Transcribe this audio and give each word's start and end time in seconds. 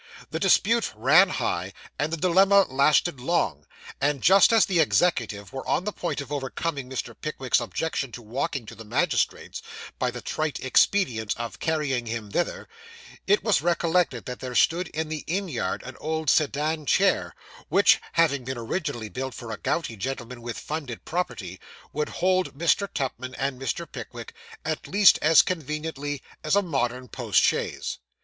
The 0.31 0.39
dispute 0.39 0.91
ran 0.95 1.29
high, 1.29 1.73
and 1.99 2.11
the 2.11 2.17
dilemma 2.17 2.63
lasted 2.71 3.19
long; 3.19 3.67
and 4.01 4.23
just 4.23 4.51
as 4.51 4.65
the 4.65 4.79
executive 4.79 5.53
were 5.53 5.67
on 5.67 5.83
the 5.83 5.91
point 5.93 6.21
of 6.21 6.31
overcoming 6.31 6.89
Mr. 6.89 7.13
Pickwick's 7.21 7.59
objection 7.59 8.11
to 8.13 8.21
walking 8.23 8.65
to 8.65 8.73
the 8.73 8.83
magistrate's, 8.83 9.61
by 9.99 10.09
the 10.09 10.19
trite 10.19 10.59
expedient 10.59 11.35
of 11.37 11.59
carrying 11.59 12.07
him 12.07 12.31
thither, 12.31 12.67
it 13.27 13.43
was 13.43 13.61
recollected 13.61 14.25
that 14.25 14.39
there 14.39 14.55
stood 14.55 14.87
in 14.87 15.07
the 15.07 15.23
inn 15.27 15.47
yard, 15.47 15.83
an 15.83 15.95
old 15.99 16.31
sedan 16.31 16.87
chair, 16.87 17.35
which, 17.69 18.01
having 18.13 18.43
been 18.43 18.57
originally 18.57 19.07
built 19.09 19.35
for 19.35 19.51
a 19.51 19.57
gouty 19.57 19.95
gentleman 19.95 20.41
with 20.41 20.57
funded 20.57 21.05
property, 21.05 21.59
would 21.93 22.09
hold 22.09 22.57
Mr. 22.57 22.91
Pickwick 22.91 23.35
and 23.37 23.61
Mr. 23.61 23.85
Tupman, 23.85 24.31
at 24.65 24.87
least 24.87 25.19
as 25.21 25.43
conveniently 25.43 26.23
as 26.43 26.55
a 26.55 26.63
modern 26.63 27.07
post 27.07 27.43
chaise. 27.43 27.99